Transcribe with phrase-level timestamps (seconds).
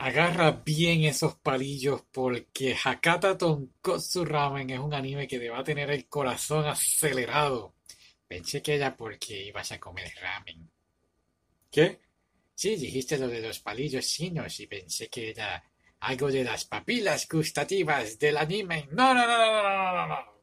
[0.00, 5.64] agarra bien esos palillos porque Hakata Tonkotsu Ramen es un anime que te va a
[5.64, 7.74] tener el corazón acelerado.
[8.26, 10.70] Pensé que era porque ibas a comer ramen.
[11.70, 12.00] ¿Qué?
[12.54, 15.62] Sí, dijiste lo de los palillos chinos y pensé que era
[16.00, 18.88] algo de las papilas gustativas del anime.
[18.92, 20.40] No, no, no, no, no, no, no.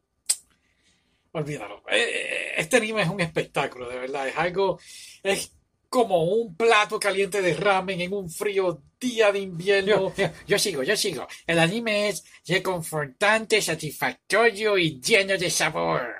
[1.31, 1.83] Olvídalo.
[1.89, 4.27] Eh, eh, este anime es un espectáculo, de verdad.
[4.27, 4.79] Es algo.
[5.23, 5.56] Es
[5.97, 10.13] como un plato caliente de ramen en un frío día de invierno.
[10.45, 11.27] Yo, sigo, yo sigo.
[11.47, 16.13] El anime es reconfortante, satisfactorio y lleno de sabor.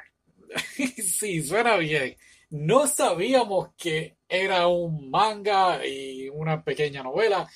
[0.76, 2.18] sí, suena bien.
[2.50, 7.48] No sabíamos que era un manga y una pequeña novela.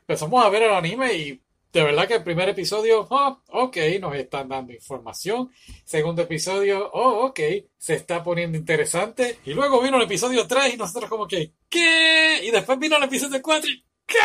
[0.00, 4.14] Empezamos a ver el anime y de verdad que el primer episodio, oh, ok, nos
[4.16, 5.50] están dando información.
[5.84, 7.40] Segundo episodio, oh, ok,
[7.76, 9.38] se está poniendo interesante.
[9.44, 12.40] Y luego vino el episodio 3 y nosotros como que, ¿qué?
[12.42, 14.16] Y después vino el episodio 4 y, ¿qué?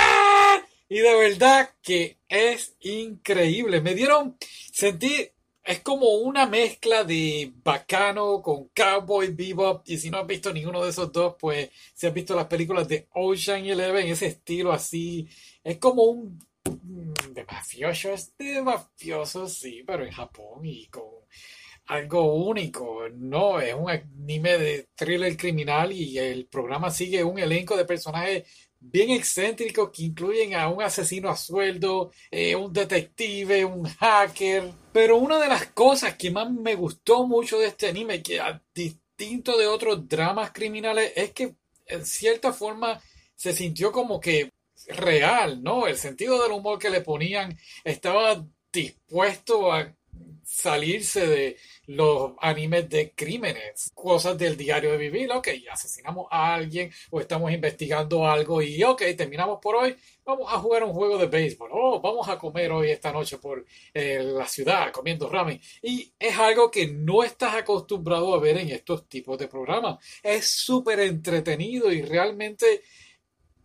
[0.87, 3.81] Y de verdad que es increíble.
[3.81, 4.37] Me dieron,
[4.71, 5.29] sentí,
[5.65, 9.81] es como una mezcla de bacano con Cowboy Bebop.
[9.85, 12.87] Y si no has visto ninguno de esos dos, pues si has visto las películas
[12.87, 15.27] de Ocean Eleven, ese estilo así,
[15.63, 16.39] es como un
[17.33, 21.03] de mafiosos, de mafiosos, sí, pero en Japón y con
[21.87, 23.09] algo único.
[23.13, 28.43] No, es un anime de thriller criminal y el programa sigue un elenco de personajes
[28.79, 34.71] bien excéntricos que incluyen a un asesino a sueldo, eh, un detective, un hacker.
[34.91, 38.61] Pero una de las cosas que más me gustó mucho de este anime, que a
[38.73, 43.01] distinto de otros dramas criminales, es que en cierta forma
[43.35, 44.52] se sintió como que
[44.89, 45.87] real, ¿no?
[45.87, 49.93] El sentido del humor que le ponían estaba dispuesto a
[50.43, 56.91] salirse de los animes de crímenes, cosas del diario de vivir, ok, asesinamos a alguien
[57.11, 61.27] o estamos investigando algo y ok, terminamos por hoy, vamos a jugar un juego de
[61.27, 66.13] béisbol, oh, vamos a comer hoy esta noche por eh, la ciudad comiendo ramen y
[66.19, 70.99] es algo que no estás acostumbrado a ver en estos tipos de programas, es súper
[70.99, 72.83] entretenido y realmente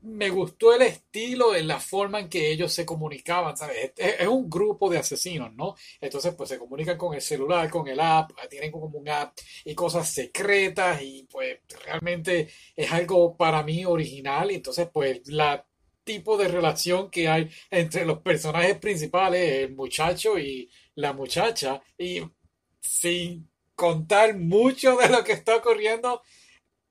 [0.02, 3.92] me gustó el estilo en la forma en que ellos se comunicaban, ¿sabes?
[3.96, 5.74] Es, un grupo de asesinos, ¿no?
[6.00, 9.74] Entonces, pues se comunican con el celular, con el app, tienen como un app y
[9.74, 14.50] cosas secretas y pues realmente es algo para mí original.
[14.50, 15.64] Y entonces, pues la
[16.04, 22.22] tipo de relación que hay entre los personajes principales, el muchacho y la muchacha, y
[22.80, 26.22] sin contar mucho de lo que está ocurriendo,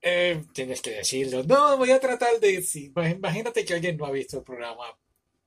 [0.00, 1.42] eh, tienes que decirlo.
[1.44, 2.92] No, voy a tratar de decir.
[2.92, 4.84] Pues imagínate que alguien no ha visto el programa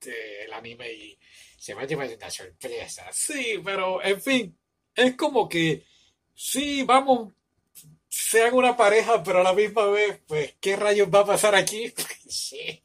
[0.00, 1.18] del anime y
[1.56, 3.06] se va a llevar una sorpresa.
[3.12, 4.58] Sí, pero en fin,
[4.94, 5.84] es como que
[6.34, 7.32] sí, vamos,
[8.08, 11.92] sean una pareja, pero a la misma vez, pues, ¿qué rayos va a pasar aquí?
[12.28, 12.82] sí.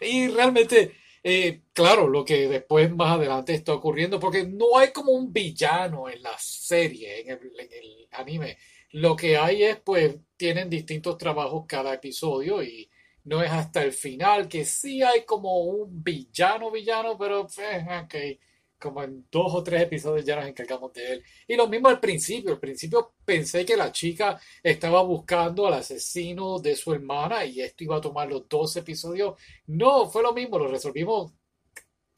[0.00, 5.12] Y realmente, eh, claro, lo que después más adelante está ocurriendo, porque no hay como
[5.12, 8.58] un villano en la serie, en el anime.
[8.92, 12.90] Lo que hay es, pues, tienen distintos trabajos cada episodio y
[13.24, 18.38] no es hasta el final que sí hay como un villano villano, pero eh,
[18.78, 21.24] como en dos o tres episodios ya nos encargamos de él.
[21.46, 26.58] Y lo mismo al principio, al principio pensé que la chica estaba buscando al asesino
[26.58, 29.34] de su hermana y esto iba a tomar los dos episodios.
[29.66, 31.32] No, fue lo mismo, lo resolvimos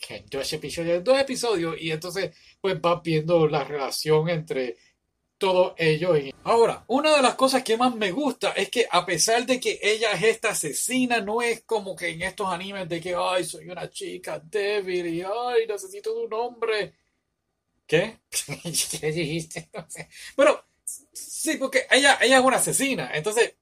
[0.08, 4.76] en dos episodios, dos episodios y entonces pues va viendo la relación entre
[5.42, 6.14] todo ello.
[6.44, 9.80] Ahora, una de las cosas que más me gusta es que a pesar de que
[9.82, 13.68] ella es esta asesina, no es como que en estos animes de que, ay, soy
[13.68, 16.94] una chica débil y, ay, necesito de un hombre.
[17.84, 18.20] ¿Qué?
[19.00, 19.68] ¿Qué dijiste?
[20.36, 20.60] Bueno,
[21.12, 23.10] sí, porque ella, ella es una asesina.
[23.12, 23.56] Entonces,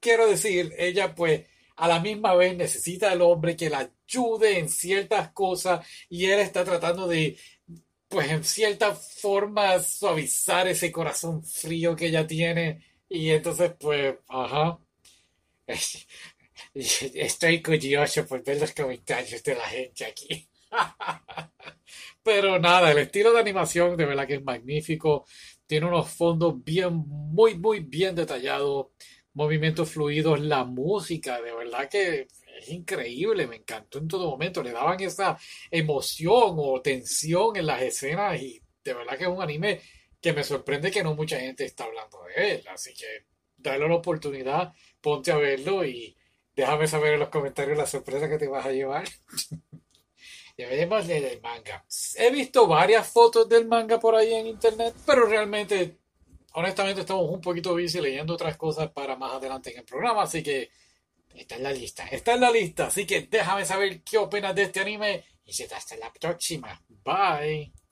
[0.00, 4.68] quiero decir, ella pues a la misma vez necesita al hombre que la ayude en
[4.68, 7.38] ciertas cosas y él está tratando de
[8.14, 12.80] pues en cierta forma suavizar ese corazón frío que ella tiene.
[13.08, 14.78] Y entonces, pues, ajá.
[16.74, 20.48] Estoy curioso por ver los comentarios de la gente aquí.
[22.22, 25.26] Pero nada, el estilo de animación de verdad que es magnífico.
[25.66, 28.86] Tiene unos fondos bien, muy, muy bien detallados.
[29.34, 32.28] Movimientos fluidos, la música, de verdad que
[32.58, 35.36] es increíble, me encantó en todo momento, le daban esa
[35.70, 39.80] emoción o tensión en las escenas y de verdad que es un anime
[40.20, 43.26] que me sorprende que no mucha gente está hablando de él, así que
[43.56, 46.16] dale la oportunidad, ponte a verlo y
[46.54, 49.04] déjame saber en los comentarios la sorpresa que te vas a llevar.
[50.56, 51.84] Deberíamos leer el manga.
[52.16, 55.98] He visto varias fotos del manga por ahí en internet, pero realmente,
[56.54, 60.42] honestamente, estamos un poquito busy leyendo otras cosas para más adelante en el programa, así
[60.42, 60.70] que
[61.34, 64.62] Está en la lista, está en la lista, así que déjame saber qué opinas de
[64.62, 66.80] este anime y será hasta la próxima.
[67.04, 67.83] Bye.